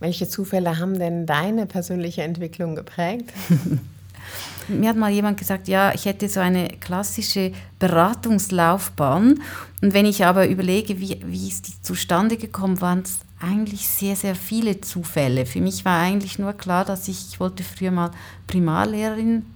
[0.00, 3.32] Welche Zufälle haben denn deine persönliche Entwicklung geprägt?
[4.68, 9.40] Mir hat mal jemand gesagt, ja, ich hätte so eine klassische Beratungslaufbahn.
[9.80, 14.16] Und wenn ich aber überlege, wie, wie ist die zustande gekommen, waren es eigentlich sehr,
[14.16, 15.46] sehr viele Zufälle.
[15.46, 18.10] Für mich war eigentlich nur klar, dass ich, ich wollte früher mal
[18.48, 19.46] Primarlehrerin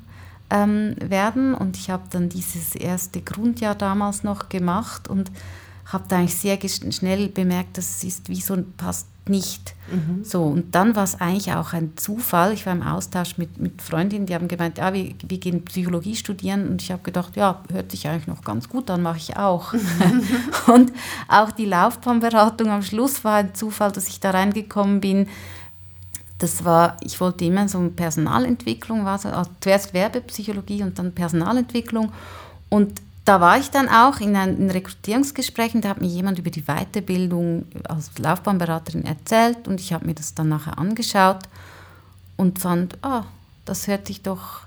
[0.50, 5.32] ähm, werden und ich habe dann dieses erste Grundjahr damals noch gemacht und
[5.92, 6.59] habe da eigentlich sehr
[6.92, 9.74] schnell bemerkt, dass es ist wie so passt nicht.
[9.90, 10.24] Mhm.
[10.24, 12.53] So, und dann war es eigentlich auch ein Zufall.
[12.53, 16.16] Ich war im Austausch mit, mit Freundinnen, die haben gemeint, ja, wir, wir gehen Psychologie
[16.16, 16.68] studieren.
[16.68, 19.72] Und ich habe gedacht, ja, hört sich eigentlich noch ganz gut an, mache ich auch.
[20.66, 20.92] und
[21.29, 25.29] auch die Laufbahnberatung am Schluss war ein Zufall, dass ich da reingekommen bin.
[26.38, 32.12] Das war, ich wollte immer so Personalentwicklung, war so, also zuerst Werbepsychologie und dann Personalentwicklung.
[32.70, 36.50] Und da war ich dann auch in einem Rekrutierungsgespräch und da hat mir jemand über
[36.50, 41.40] die Weiterbildung als Laufbahnberaterin erzählt und ich habe mir das dann nachher angeschaut
[42.37, 43.24] und fand, ah,
[43.64, 44.62] das hört sich doch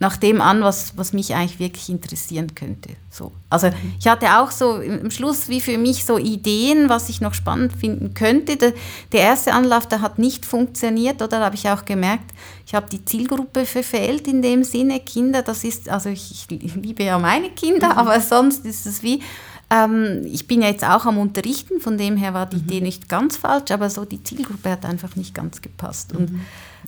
[0.00, 2.96] nach dem an, was, was mich eigentlich wirklich interessieren könnte.
[3.10, 3.32] So.
[3.50, 7.34] Also ich hatte auch so im Schluss wie für mich so Ideen, was ich noch
[7.34, 8.56] spannend finden könnte.
[8.56, 8.72] Der,
[9.12, 12.32] der erste Anlauf, der hat nicht funktioniert, oder da habe ich auch gemerkt,
[12.66, 15.00] ich habe die Zielgruppe verfehlt in dem Sinne.
[15.00, 17.98] Kinder, das ist, also ich, ich liebe ja meine Kinder, mhm.
[17.98, 19.22] aber sonst ist es wie,
[19.68, 22.62] ähm, ich bin ja jetzt auch am Unterrichten, von dem her war die mhm.
[22.62, 26.14] Idee nicht ganz falsch, aber so die Zielgruppe hat einfach nicht ganz gepasst.
[26.14, 26.40] Und mhm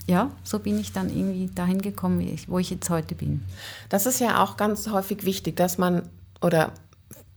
[0.07, 3.45] ja, so bin ich dann irgendwie dahin gekommen, wo ich jetzt heute bin.
[3.89, 6.03] Das ist ja auch ganz häufig wichtig, dass man,
[6.41, 6.73] oder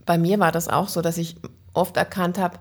[0.06, 1.36] bei mir war das auch so, dass ich
[1.74, 2.58] oft erkannt habe,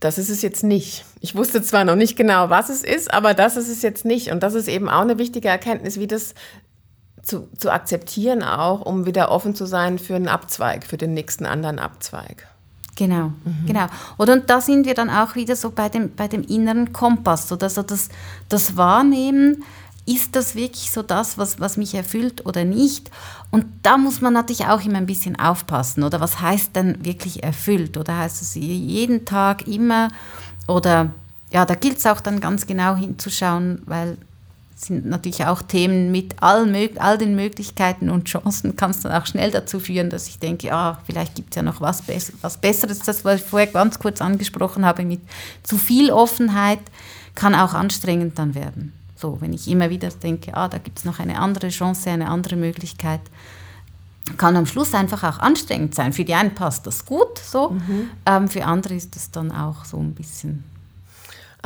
[0.00, 1.06] das ist es jetzt nicht.
[1.20, 4.30] Ich wusste zwar noch nicht genau, was es ist, aber das ist es jetzt nicht.
[4.30, 6.34] Und das ist eben auch eine wichtige Erkenntnis, wie das
[7.22, 11.46] zu, zu akzeptieren auch, um wieder offen zu sein für einen Abzweig, für den nächsten
[11.46, 12.46] anderen Abzweig.
[12.96, 13.66] Genau, mhm.
[13.66, 13.86] genau.
[14.18, 17.52] Oder und da sind wir dann auch wieder so bei dem, bei dem inneren Kompass,
[17.52, 18.08] oder so das,
[18.48, 19.62] das Wahrnehmen,
[20.06, 23.10] ist das wirklich so das, was, was mich erfüllt oder nicht?
[23.50, 27.42] Und da muss man natürlich auch immer ein bisschen aufpassen, oder was heißt denn wirklich
[27.42, 27.96] erfüllt?
[27.96, 30.08] Oder heißt es jeden Tag immer?
[30.66, 31.10] Oder
[31.52, 34.16] ja, da gilt es auch dann ganz genau hinzuschauen, weil
[34.76, 39.24] sind natürlich auch Themen mit all, all den Möglichkeiten und Chancen, kann es dann auch
[39.24, 42.58] schnell dazu führen, dass ich denke, ah, vielleicht gibt es ja noch was, Bess was
[42.58, 42.98] Besseres.
[42.98, 45.20] Das, was ich vorher ganz kurz angesprochen habe, mit
[45.62, 46.80] zu viel Offenheit
[47.34, 48.92] kann auch anstrengend dann werden.
[49.16, 52.28] So, wenn ich immer wieder denke, ah, da gibt es noch eine andere Chance, eine
[52.28, 53.22] andere Möglichkeit,
[54.36, 56.12] kann am Schluss einfach auch anstrengend sein.
[56.12, 58.10] Für die einen passt das gut so, mhm.
[58.26, 60.64] ähm, für andere ist das dann auch so ein bisschen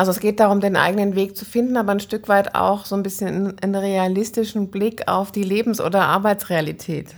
[0.00, 2.96] also es geht darum, den eigenen Weg zu finden, aber ein Stück weit auch so
[2.96, 7.08] ein bisschen einen realistischen Blick auf die Lebens- oder Arbeitsrealität.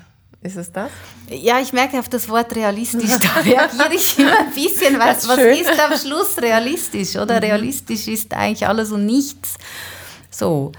[0.41, 0.91] Ist es das?
[1.31, 5.25] Ja, ich merke auf das Wort realistisch, da reagiere ich immer ein bisschen, weil was
[5.25, 7.15] ist am Schluss realistisch?
[7.15, 7.45] Oder mhm.
[7.45, 9.55] realistisch ist eigentlich alles und nichts.
[10.29, 10.73] So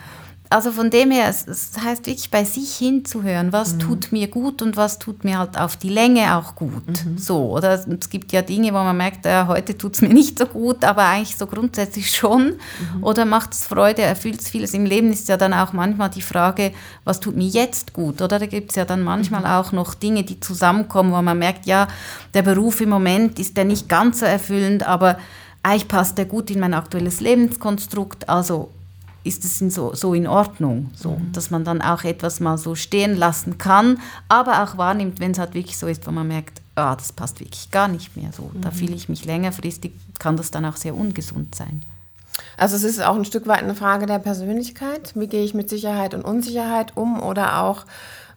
[0.54, 3.80] also von dem her, es, es, heißt wirklich bei sich hinzuhören, was mhm.
[3.80, 7.06] tut mir gut und was tut mir halt auf die Länge auch gut.
[7.06, 7.18] Mhm.
[7.18, 10.38] So, oder es gibt ja Dinge, wo man merkt, ja, heute tut es mir nicht
[10.38, 12.54] so gut, aber eigentlich so grundsätzlich schon.
[12.96, 13.04] Mhm.
[13.04, 14.76] Oder macht es Freude, erfüllt es vieles.
[14.76, 16.72] Im Leben ist ja dann auch manchmal die Frage,
[17.04, 18.22] was tut mir jetzt gut?
[18.22, 19.48] Oder da gibt es ja dann manchmal mhm.
[19.48, 21.88] auch noch Dinge, die zusammenkommen, wo man merkt, ja,
[22.36, 25.18] der Beruf im Moment ist ja nicht ganz so erfüllend, aber
[25.64, 28.30] eigentlich passt der gut in mein aktuelles Lebenskonstrukt.
[28.30, 28.70] Also
[29.24, 31.32] ist es in so, so in Ordnung, so, mhm.
[31.32, 35.40] dass man dann auch etwas mal so stehen lassen kann, aber auch wahrnimmt, wenn es
[35.40, 38.52] halt wirklich so ist, wo man merkt, ah, das passt wirklich gar nicht mehr so.
[38.54, 38.62] Mhm.
[38.62, 41.84] Da fühle ich mich längerfristig, kann das dann auch sehr ungesund sein.
[42.58, 45.14] Also es ist auch ein Stück weit eine Frage der Persönlichkeit.
[45.16, 47.22] Wie gehe ich mit Sicherheit und Unsicherheit um?
[47.22, 47.86] Oder auch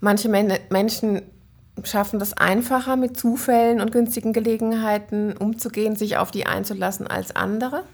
[0.00, 1.22] manche Men Menschen
[1.82, 7.84] schaffen das einfacher, mit Zufällen und günstigen Gelegenheiten umzugehen, sich auf die einzulassen als andere?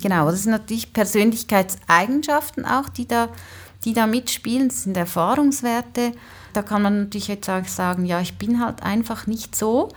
[0.00, 3.28] Genau, das sind natürlich Persönlichkeitseigenschaften auch, die da,
[3.84, 4.68] die da mitspielen.
[4.68, 6.12] Das sind Erfahrungswerte.
[6.52, 9.88] Da kann man natürlich jetzt auch sagen, ja, ich bin halt einfach nicht so.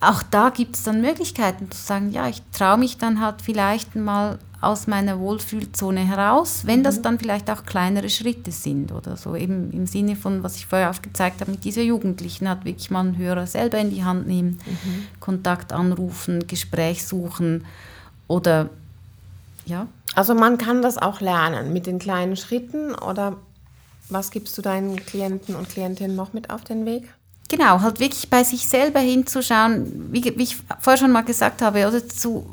[0.00, 3.96] Auch da gibt es dann Möglichkeiten zu sagen, ja, ich traue mich dann halt vielleicht
[3.96, 7.02] mal aus meiner Wohlfühlzone heraus, wenn das mhm.
[7.02, 9.36] dann vielleicht auch kleinere Schritte sind oder so.
[9.36, 13.00] Eben im Sinne von, was ich vorher aufgezeigt habe mit dieser Jugendlichen, hat wirklich mal
[13.00, 15.06] einen Hörer selber in die Hand nehmen, mhm.
[15.20, 17.64] Kontakt anrufen, Gespräch suchen
[18.28, 18.70] oder
[19.66, 19.86] ja.
[20.14, 23.36] Also man kann das auch lernen mit den kleinen Schritten oder
[24.08, 27.12] was gibst du deinen Klienten und Klientinnen noch mit auf den Weg?
[27.48, 31.86] Genau, halt wirklich bei sich selber hinzuschauen, wie, wie, ich vorher schon mal gesagt habe,
[31.86, 32.46] oder zu,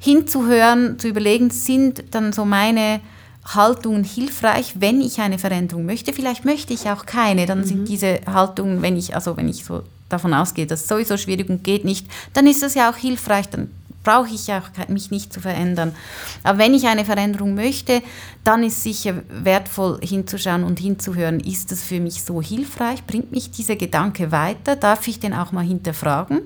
[0.00, 3.00] hinzuhören, zu überlegen, sind dann so meine
[3.44, 6.12] Haltungen hilfreich, wenn ich eine Veränderung möchte.
[6.12, 7.64] Vielleicht möchte ich auch keine, dann mhm.
[7.64, 11.48] sind diese Haltungen, wenn ich, also wenn ich so davon ausgehe, dass es sowieso schwierig
[11.48, 13.70] und geht nicht, dann ist das ja auch hilfreich, dann
[14.02, 15.94] brauche ich auch mich nicht zu verändern.
[16.42, 18.02] Aber wenn ich eine Veränderung möchte,
[18.44, 23.50] dann ist sicher wertvoll hinzuschauen und hinzuhören, ist das für mich so hilfreich, bringt mich
[23.50, 26.40] dieser Gedanke weiter, darf ich den auch mal hinterfragen?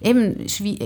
[0.00, 0.36] Eben,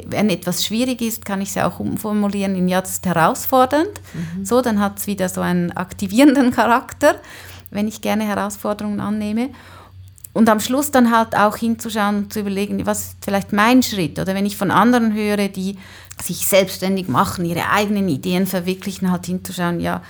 [0.06, 4.00] wenn etwas schwierig ist, kann ich es ja auch umformulieren in ja, das ist herausfordernd.
[4.12, 4.44] Mhm.
[4.44, 7.16] So, dann hat es wieder so einen aktivierenden Charakter,
[7.70, 9.50] wenn ich gerne Herausforderungen annehme.
[10.34, 14.20] Und am Schluss dann halt auch hinzuschauen und zu überlegen, was ist vielleicht mein Schritt?
[14.20, 15.78] Oder wenn ich von anderen höre, die
[16.22, 20.02] sich selbstständig machen, ihre eigenen Ideen verwirklichen, halt hinzuschauen, ja,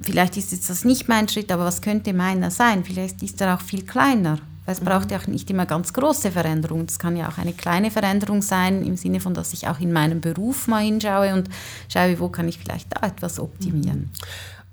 [0.00, 2.84] vielleicht ist jetzt das nicht mein Schritt, aber was könnte meiner sein?
[2.84, 4.38] Vielleicht ist er auch viel kleiner.
[4.66, 4.84] Es mhm.
[4.84, 6.86] braucht ja auch nicht immer ganz große Veränderungen.
[6.88, 9.92] Es kann ja auch eine kleine Veränderung sein, im Sinne von, dass ich auch in
[9.92, 11.48] meinem Beruf mal hinschaue und
[11.88, 14.10] schaue, wo kann ich vielleicht da etwas optimieren.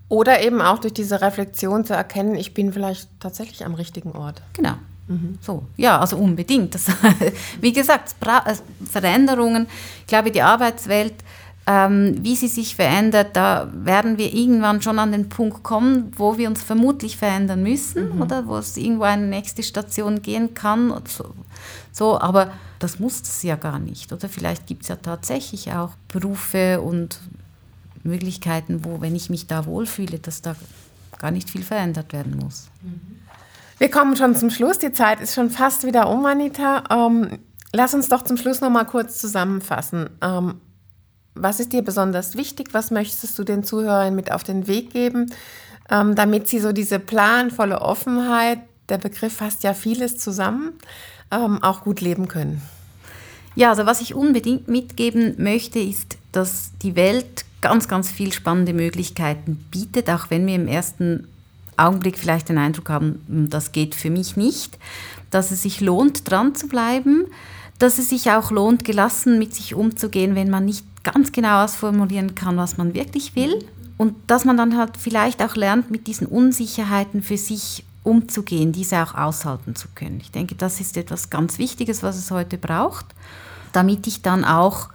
[0.10, 4.42] Oder eben auch durch diese Reflexion zu erkennen, ich bin vielleicht tatsächlich am richtigen Ort.
[4.54, 4.76] Genau.
[5.08, 5.38] Mhm.
[5.42, 6.76] So, ja, also unbedingt.
[6.76, 6.88] Das,
[7.62, 8.16] wie gesagt,
[8.90, 9.68] Veränderungen,
[10.02, 11.14] ich glaube, die Arbeitswelt
[11.70, 16.38] ähm, wie sie sich verändert, da werden wir irgendwann schon an den Punkt kommen, wo
[16.38, 18.22] wir uns vermutlich verändern müssen mhm.
[18.22, 20.94] oder wo es irgendwo eine nächste Station gehen kann.
[21.06, 21.34] So.
[21.92, 24.14] so, aber das muss es ja gar nicht.
[24.14, 27.20] Oder vielleicht gibt es ja tatsächlich auch Berufe und
[28.04, 30.56] Möglichkeiten, wo, wenn ich mich da wohlfühle, dass da
[31.20, 32.70] gar nicht viel verändert werden muss.
[33.80, 34.80] Wir kommen schon zum Schluss.
[34.80, 36.84] Die Zeit ist schon fast wieder um, Anita.
[36.90, 37.40] Ähm,
[37.74, 40.10] lass uns doch zum Schluss noch mal kurz zusammenfassen.
[40.22, 40.56] Ähm,
[41.36, 42.70] was ist dir besonders wichtig?
[42.72, 45.32] Was möchtest du den Zuhörern mit auf den Weg geben,
[45.92, 48.60] ähm, damit sie so diese planvolle Offenheit,
[48.90, 50.74] der Begriff fasst ja vieles zusammen,
[51.30, 52.64] ähm, auch gut leben können?
[53.54, 58.74] Ja, also was ich unbedingt mitgeben möchte, ist, dass die Welt ganz, ganz viel spannende
[58.74, 61.28] Möglichkeiten bietet, auch wenn wir im ersten
[61.78, 64.78] Augenblick vielleicht den Eindruck haben, hm, das geht für mich nicht,
[65.30, 67.26] dass es sich lohnt, dran zu bleiben,
[67.80, 72.36] dass es sich auch lohnt, gelassen mit sich umzugehen, wenn man nicht ganz genau ausformulieren
[72.36, 73.64] kann, was man wirklich will.
[73.98, 79.02] Und dass man dann halt vielleicht auch lernt, mit diesen Unsicherheiten für sich umzugehen, diese
[79.04, 80.20] auch aushalten zu können.
[80.22, 83.06] Ich denke, das ist etwas ganz Wichtiges, was es heute braucht,
[83.74, 84.90] damit ich dann auch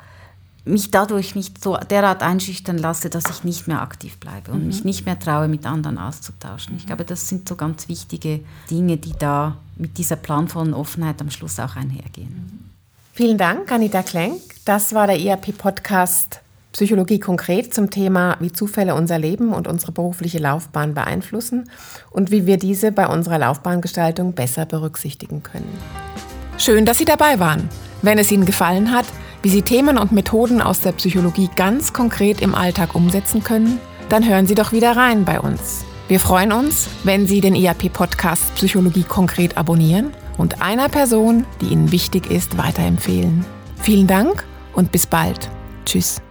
[0.64, 4.66] mich dadurch nicht so derart einschüchtern lasse, dass ich nicht mehr aktiv bleibe und mhm.
[4.68, 6.76] mich nicht mehr traue, mit anderen auszutauschen.
[6.76, 11.30] Ich glaube, das sind so ganz wichtige Dinge, die da mit dieser planvollen Offenheit am
[11.30, 12.70] Schluss auch einhergehen.
[13.12, 14.40] Vielen Dank, Anita Klenk.
[14.64, 16.40] Das war der ERP-Podcast
[16.72, 21.68] Psychologie konkret zum Thema, wie Zufälle unser Leben und unsere berufliche Laufbahn beeinflussen
[22.10, 25.68] und wie wir diese bei unserer Laufbahngestaltung besser berücksichtigen können.
[26.56, 27.68] Schön, dass Sie dabei waren.
[28.00, 29.04] Wenn es Ihnen gefallen hat,
[29.42, 34.28] wie Sie Themen und Methoden aus der Psychologie ganz konkret im Alltag umsetzen können, dann
[34.28, 35.84] hören Sie doch wieder rein bei uns.
[36.08, 41.92] Wir freuen uns, wenn Sie den ERP-Podcast Psychologie konkret abonnieren und einer Person, die Ihnen
[41.92, 43.44] wichtig ist, weiterempfehlen.
[43.76, 45.50] Vielen Dank und bis bald.
[45.84, 46.22] Tschüss.